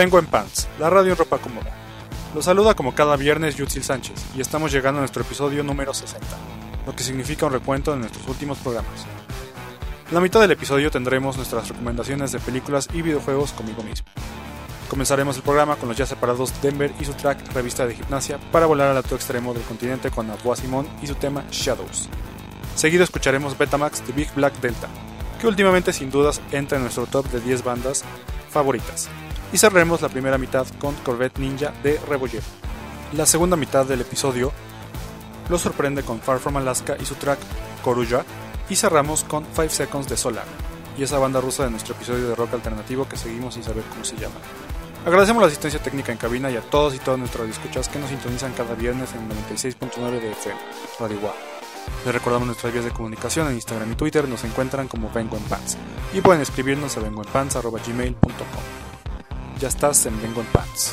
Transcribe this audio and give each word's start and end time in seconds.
Vengo 0.00 0.18
en 0.18 0.24
Pants, 0.24 0.66
la 0.78 0.88
radio 0.88 1.12
en 1.12 1.18
ropa 1.18 1.36
cómoda. 1.36 1.76
Los 2.34 2.46
saluda 2.46 2.72
como 2.72 2.94
cada 2.94 3.16
viernes 3.16 3.56
Yutzil 3.56 3.84
Sánchez 3.84 4.14
y 4.34 4.40
estamos 4.40 4.72
llegando 4.72 4.96
a 4.96 5.02
nuestro 5.02 5.20
episodio 5.20 5.62
número 5.62 5.92
60, 5.92 6.26
lo 6.86 6.96
que 6.96 7.02
significa 7.02 7.44
un 7.44 7.52
recuento 7.52 7.92
de 7.92 7.98
nuestros 7.98 8.26
últimos 8.26 8.56
programas. 8.60 9.04
En 10.08 10.14
la 10.14 10.22
mitad 10.22 10.40
del 10.40 10.52
episodio 10.52 10.90
tendremos 10.90 11.36
nuestras 11.36 11.68
recomendaciones 11.68 12.32
de 12.32 12.38
películas 12.38 12.88
y 12.94 13.02
videojuegos 13.02 13.52
conmigo 13.52 13.82
mismo. 13.82 14.06
Comenzaremos 14.88 15.36
el 15.36 15.42
programa 15.42 15.76
con 15.76 15.90
los 15.90 15.98
ya 15.98 16.06
separados 16.06 16.62
Denver 16.62 16.94
y 16.98 17.04
su 17.04 17.12
track 17.12 17.52
Revista 17.52 17.86
de 17.86 17.94
Gimnasia 17.94 18.38
para 18.50 18.64
volar 18.64 18.88
al 18.88 18.96
otro 18.96 19.16
extremo 19.16 19.52
del 19.52 19.64
continente 19.64 20.10
con 20.10 20.30
Aboa 20.30 20.56
Simón 20.56 20.88
y 21.02 21.08
su 21.08 21.14
tema 21.16 21.44
Shadows. 21.50 22.08
Seguido 22.74 23.04
escucharemos 23.04 23.58
Betamax 23.58 24.06
de 24.06 24.14
Big 24.14 24.32
Black 24.34 24.62
Delta, 24.62 24.88
que 25.38 25.46
últimamente 25.46 25.92
sin 25.92 26.10
dudas 26.10 26.40
entra 26.52 26.78
en 26.78 26.84
nuestro 26.84 27.04
top 27.04 27.26
de 27.26 27.40
10 27.42 27.64
bandas 27.64 28.02
favoritas. 28.48 29.10
Y 29.52 29.58
cerraremos 29.58 30.00
la 30.00 30.08
primera 30.08 30.38
mitad 30.38 30.66
con 30.78 30.94
Corvette 30.96 31.38
Ninja 31.38 31.72
de 31.82 31.98
Rebolledo. 32.08 32.44
La 33.12 33.26
segunda 33.26 33.56
mitad 33.56 33.84
del 33.86 34.02
episodio 34.02 34.52
lo 35.48 35.58
sorprende 35.58 36.04
con 36.04 36.20
Far 36.20 36.38
From 36.38 36.56
Alaska 36.56 36.96
y 37.00 37.04
su 37.04 37.16
track 37.16 37.38
Coruja, 37.82 38.24
y 38.68 38.76
cerramos 38.76 39.24
con 39.24 39.44
5 39.44 39.68
Seconds 39.68 40.08
de 40.08 40.16
Solar, 40.16 40.44
y 40.96 41.02
esa 41.02 41.18
banda 41.18 41.40
rusa 41.40 41.64
de 41.64 41.70
nuestro 41.70 41.94
episodio 41.94 42.28
de 42.28 42.36
rock 42.36 42.54
alternativo 42.54 43.08
que 43.08 43.16
seguimos 43.16 43.54
sin 43.54 43.64
saber 43.64 43.82
cómo 43.90 44.04
se 44.04 44.16
llama. 44.16 44.36
Agradecemos 45.04 45.40
la 45.40 45.48
asistencia 45.48 45.82
técnica 45.82 46.12
en 46.12 46.18
cabina 46.18 46.50
y 46.50 46.56
a 46.56 46.60
todos 46.60 46.94
y 46.94 46.98
todas 46.98 47.18
nuestros 47.18 47.48
escuchas 47.48 47.88
que 47.88 47.98
nos 47.98 48.10
sintonizan 48.10 48.52
cada 48.52 48.74
viernes 48.74 49.10
en 49.14 49.28
96.9 49.28 50.20
de 50.20 50.30
FM, 50.32 50.60
Radio 51.00 51.20
Guau. 51.20 51.34
Les 52.04 52.14
recordamos 52.14 52.46
nuestras 52.46 52.72
vías 52.72 52.84
de 52.84 52.92
comunicación 52.92 53.48
en 53.48 53.54
Instagram 53.54 53.90
y 53.90 53.94
Twitter, 53.96 54.28
nos 54.28 54.44
encuentran 54.44 54.86
como 54.86 55.10
Vengo 55.10 55.36
en 55.36 55.42
Pants 55.44 55.76
y 56.12 56.20
pueden 56.20 56.42
escribirnos 56.42 56.96
a 56.96 57.00
vengoenpants.gmail.com. 57.00 58.79
Ya 59.60 59.68
estás 59.68 60.06
en 60.06 60.20
Vengo 60.22 60.40
en 60.40 60.46
Pants. 60.46 60.90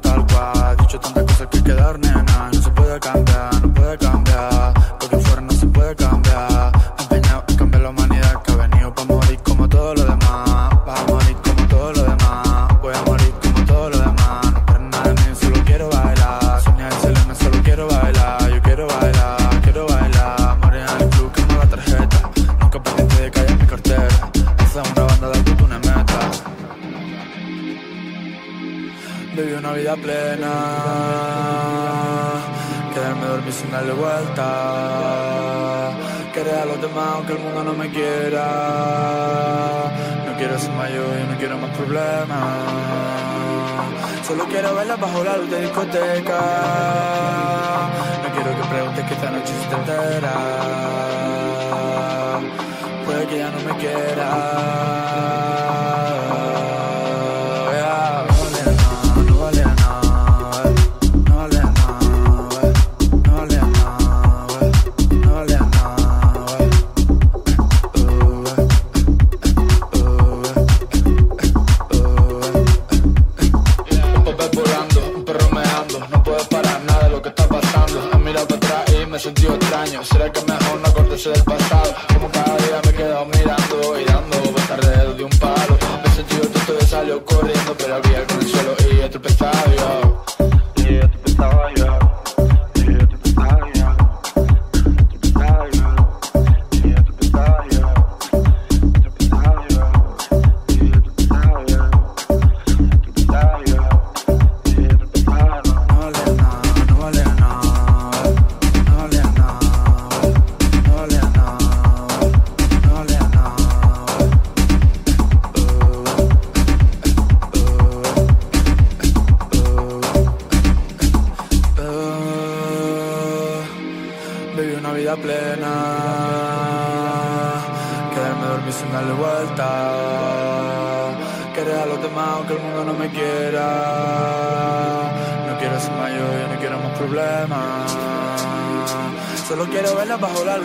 tal 0.00 0.26
cual. 0.26 0.76
Dicho 0.78 0.98
tantas 0.98 1.24
cosas 1.24 1.48
que 1.48 1.62
quedar, 1.62 1.98
nena. 1.98 2.55
bajo 45.00 45.24
la 45.24 45.36
luz 45.36 45.50
de 45.50 45.60
discoteca. 45.62 46.40
No 48.22 48.34
quiero 48.34 48.50
que 48.56 48.68
preguntes 48.68 49.04
que 49.04 49.14
esta 49.14 49.30
noche 49.30 49.52
se 49.52 49.68
te. 49.68 49.96
Puede 53.04 53.26
que 53.26 53.38
ya 53.38 53.50
no 53.50 53.60
me 53.60 53.76
quieras. 53.78 54.75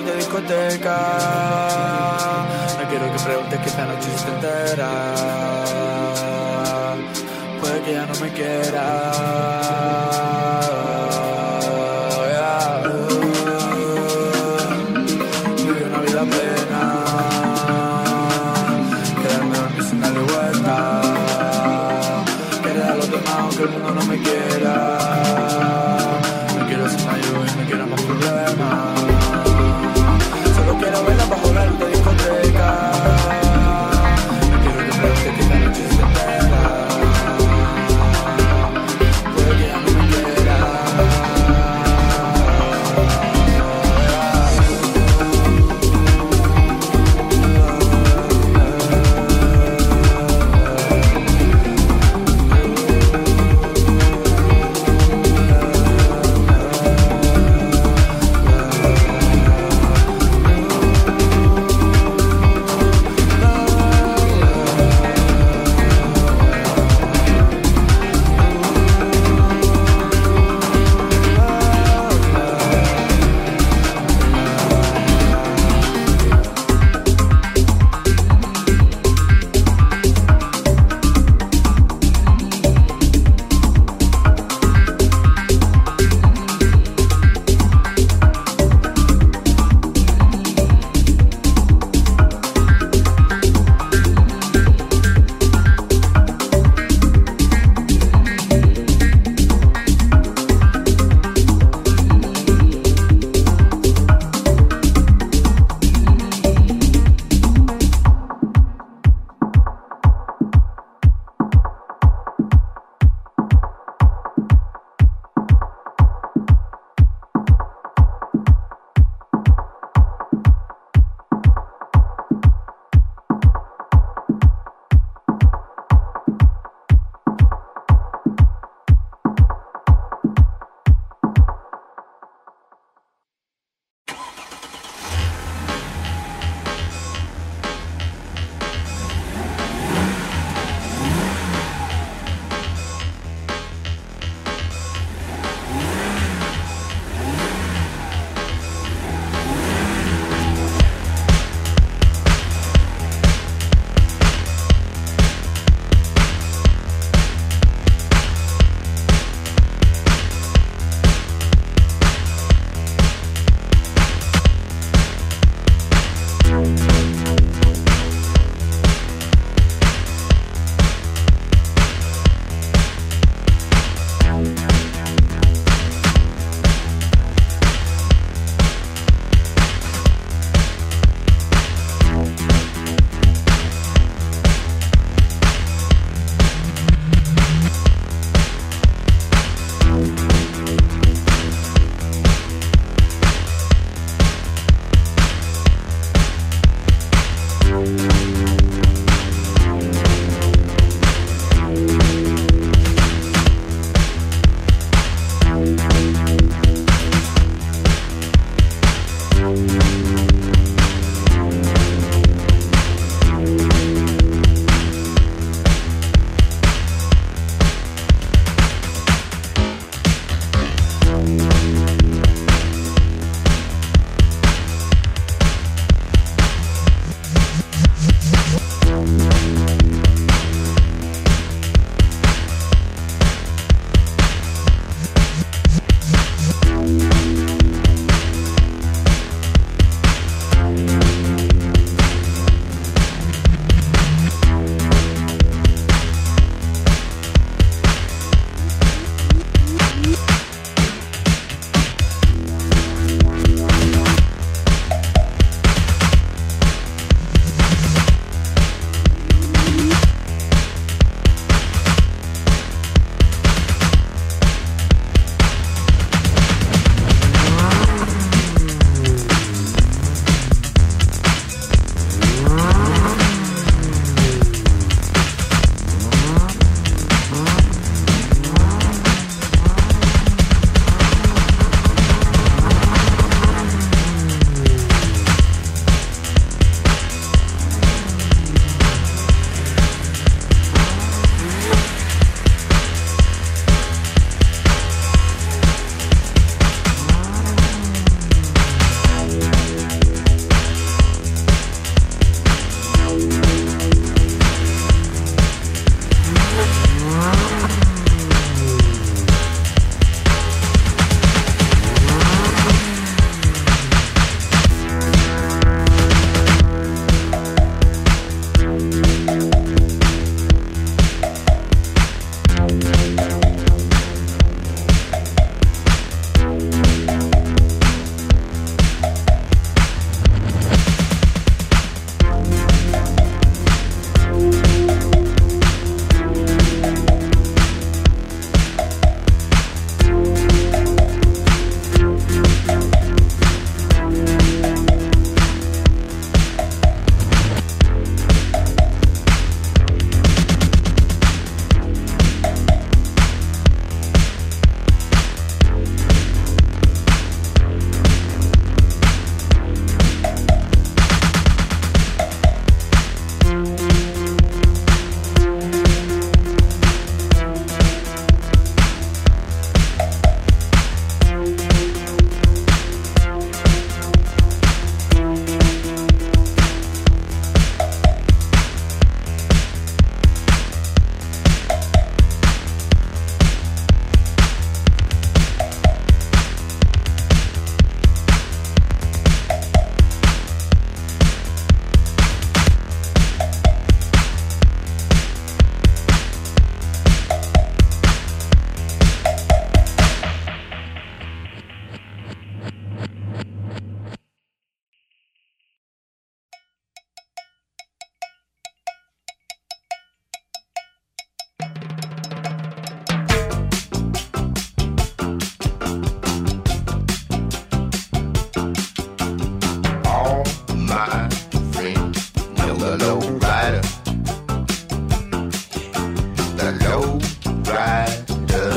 de 0.04 0.16
discoteca. 0.16 1.01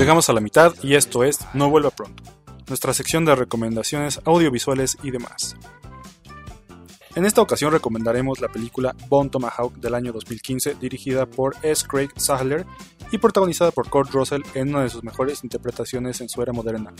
Llegamos 0.05 0.29
a 0.29 0.35
la 0.35 0.43
mitad 0.43 0.75
y 0.83 0.97
esto 0.97 1.25
es 1.25 1.39
No 1.55 1.71
vuelva 1.71 1.89
pronto, 1.89 2.23
nuestra 2.69 2.93
sección 2.93 3.25
de 3.25 3.35
recomendaciones 3.35 4.21
audiovisuales 4.27 4.99
y 5.03 5.11
demás. 5.11 5.57
En 7.15 7.25
esta 7.25 7.41
ocasión 7.41 7.73
recomendaremos 7.73 8.39
la 8.39 8.49
película 8.49 8.95
Bone 9.09 9.31
Tomahawk 9.31 9.77
del 9.77 9.95
año 9.95 10.13
2015, 10.13 10.75
dirigida 10.75 11.25
por 11.25 11.57
S. 11.63 11.87
Craig 11.89 12.11
Sahler 12.17 12.67
y 13.13 13.17
protagonizada 13.17 13.71
por 13.71 13.89
Kurt 13.89 14.11
Russell 14.11 14.43
en 14.53 14.69
una 14.69 14.83
de 14.83 14.91
sus 14.91 15.03
mejores 15.03 15.43
interpretaciones 15.43 16.21
en 16.21 16.29
su 16.29 16.43
era 16.43 16.53
moderna. 16.53 16.93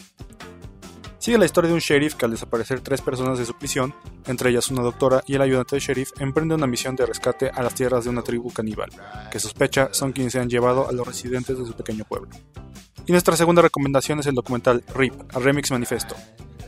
Sigue 1.19 1.37
la 1.37 1.45
historia 1.45 1.69
de 1.69 1.75
un 1.75 1.81
sheriff 1.81 2.15
que 2.15 2.25
al 2.25 2.31
desaparecer 2.31 2.81
tres 2.81 3.03
personas 3.03 3.39
de 3.39 3.45
su 3.45 3.53
prisión, 3.53 3.93
entre 4.27 4.49
ellas 4.49 4.71
una 4.71 4.81
doctora 4.81 5.23
y 5.27 5.35
el 5.35 5.43
ayudante 5.43 5.77
del 5.77 5.83
sheriff, 5.83 6.13
emprende 6.21 6.55
una 6.55 6.67
misión 6.67 6.97
de 6.97 7.05
rescate 7.05 7.51
a 7.51 7.63
las 7.63 7.75
tierras 7.75 8.05
de 8.05 8.11
una 8.11 8.23
tribu 8.23 8.51
caníbal, 8.51 8.89
que 9.31 9.41
sospecha 9.41 9.91
son 9.93 10.13
quienes 10.13 10.33
se 10.33 10.41
han 10.41 10.49
llevado 10.49 10.89
a 10.89 10.93
los 10.93 11.07
residentes 11.07 11.59
de 11.59 11.67
su 11.67 11.75
pequeño 11.75 12.07
pueblo. 12.07 12.31
Y 13.07 13.13
nuestra 13.13 13.37
segunda 13.37 13.61
recomendación 13.61 14.21
es 14.21 14.27
el 14.27 14.35
documental 14.35 14.83
RIP, 14.95 15.15
a 15.35 15.39
Remix 15.39 15.71
Manifesto, 15.71 16.17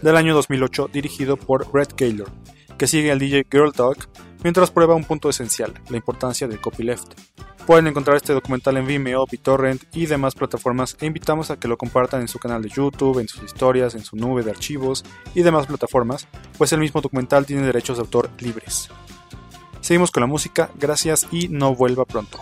del 0.02 0.16
año 0.16 0.34
2008, 0.34 0.90
dirigido 0.92 1.36
por 1.36 1.70
Brett 1.70 1.98
Gaylor, 1.98 2.30
que 2.76 2.86
sigue 2.86 3.10
al 3.10 3.18
DJ 3.18 3.46
Girl 3.50 3.72
Talk 3.72 4.08
mientras 4.42 4.70
prueba 4.70 4.94
un 4.94 5.04
punto 5.04 5.30
esencial, 5.30 5.72
la 5.88 5.96
importancia 5.96 6.46
del 6.46 6.60
copyleft. 6.60 7.14
Pueden 7.66 7.86
encontrar 7.86 8.18
este 8.18 8.34
documental 8.34 8.76
en 8.76 8.86
Vimeo, 8.86 9.26
BitTorrent 9.26 9.82
y 9.96 10.06
demás 10.06 10.34
plataformas 10.34 10.96
e 11.00 11.06
invitamos 11.06 11.50
a 11.50 11.58
que 11.58 11.68
lo 11.68 11.78
compartan 11.78 12.20
en 12.20 12.28
su 12.28 12.38
canal 12.38 12.62
de 12.62 12.68
YouTube, 12.68 13.18
en 13.18 13.28
sus 13.28 13.42
historias, 13.42 13.94
en 13.94 14.04
su 14.04 14.14
nube 14.14 14.44
de 14.44 14.50
archivos 14.50 15.04
y 15.34 15.42
demás 15.42 15.66
plataformas, 15.66 16.28
pues 16.58 16.72
el 16.72 16.80
mismo 16.80 17.00
documental 17.00 17.46
tiene 17.46 17.66
derechos 17.66 17.96
de 17.96 18.02
autor 18.02 18.30
libres. 18.38 18.88
Seguimos 19.80 20.10
con 20.10 20.20
la 20.20 20.26
música, 20.26 20.70
gracias 20.78 21.26
y 21.32 21.48
no 21.48 21.74
vuelva 21.74 22.04
pronto. 22.04 22.40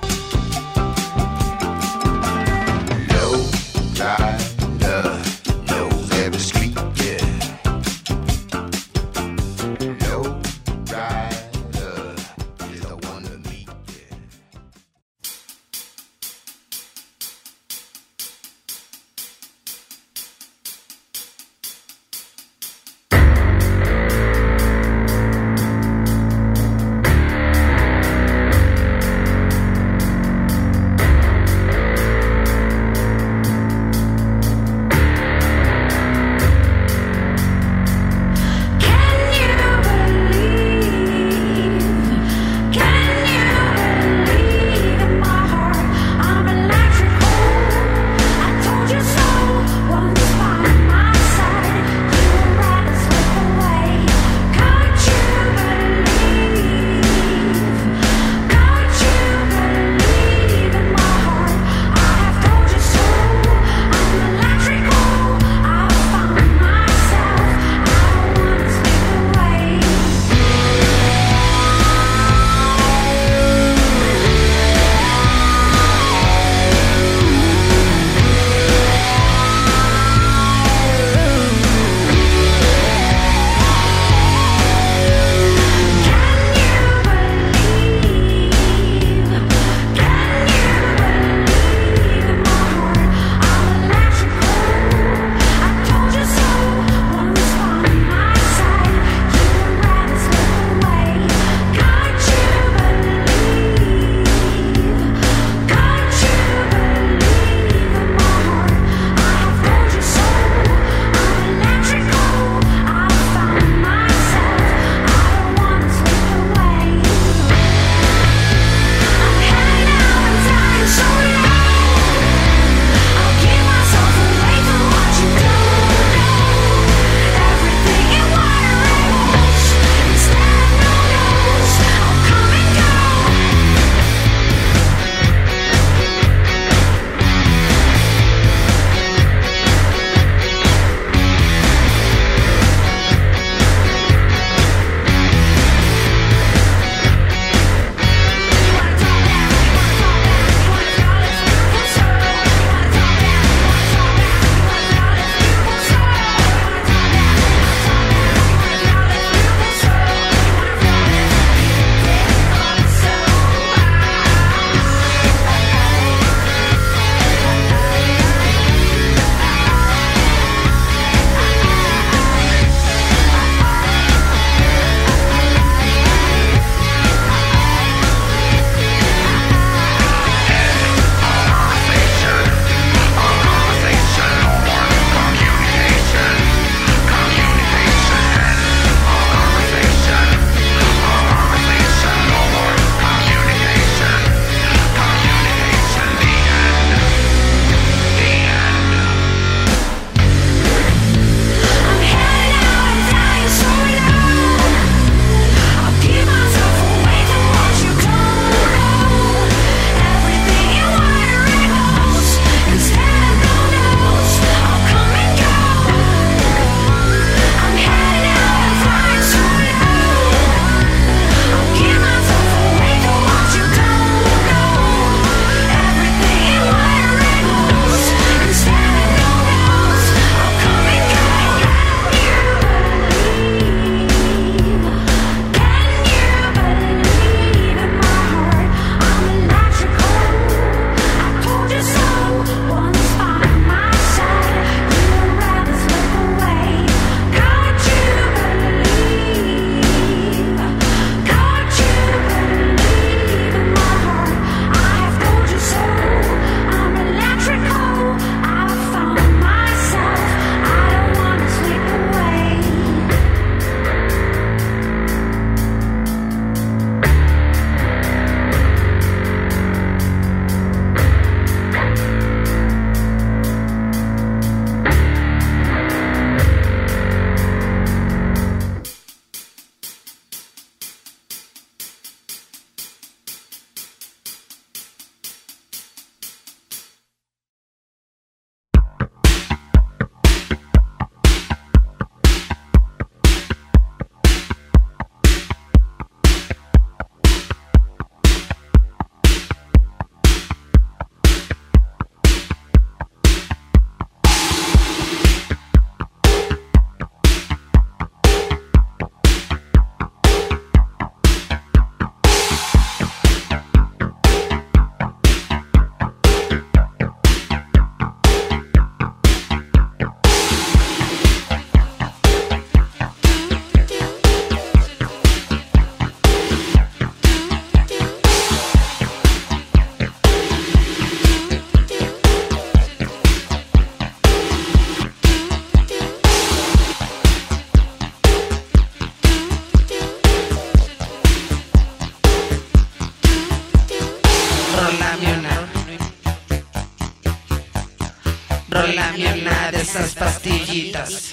Rólame 348.74 349.40
una 349.40 349.70
de 349.70 349.82
esas 349.82 350.14
pastillitas. 350.14 351.32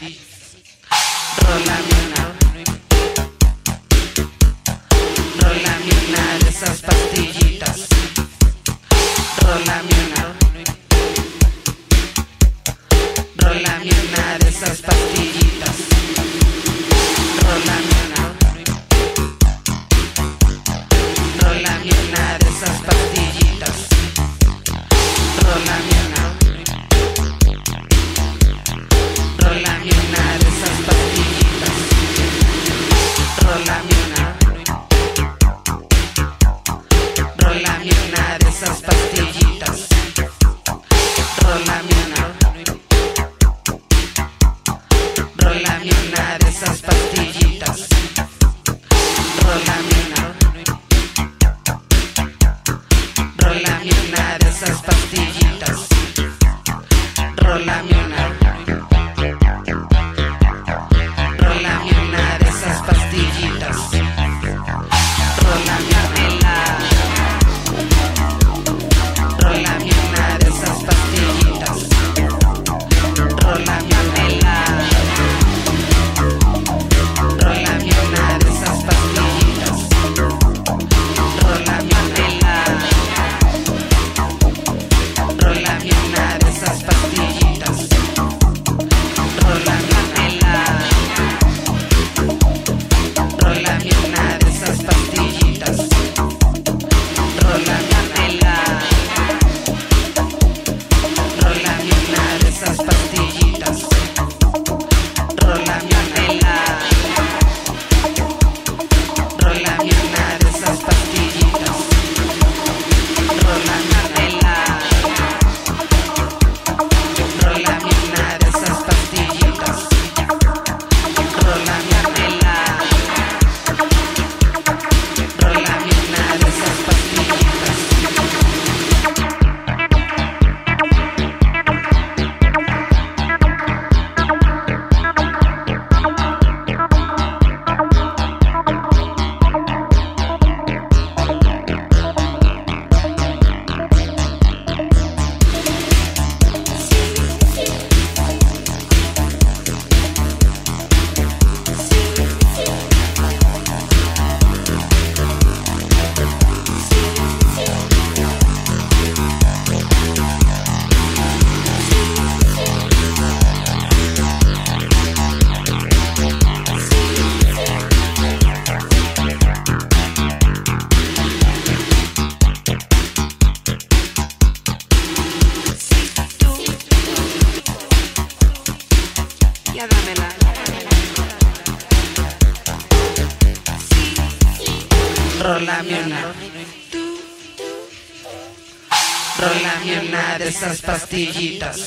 Rólame 1.42 1.96
una. 2.06 2.24
Rólame 5.40 5.92
una 6.08 6.24
de 6.38 6.50
esas 6.50 6.82
pastillitas. 6.82 7.88
Rólame 9.42 9.96
una. 10.06 10.24
Rólame 13.38 13.90
una 13.90 14.38
de 14.38 14.50
esas 14.50 14.82
pastillitas. 14.82 14.91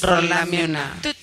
Rolamiona. 0.05 0.93
Tú 1.03 1.14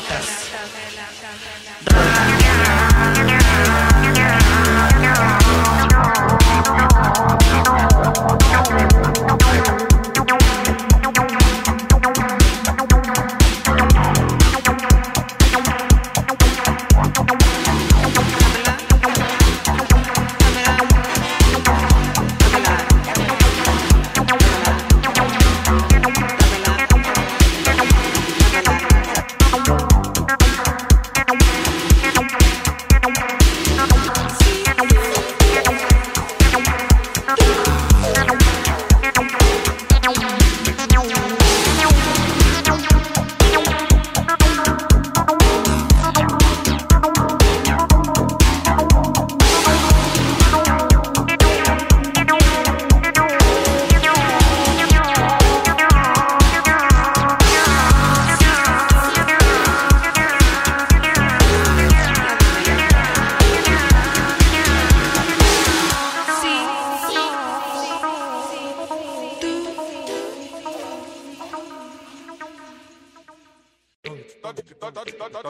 pastillitas. 0.00 0.39